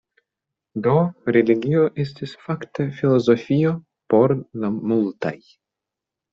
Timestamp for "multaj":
4.83-5.39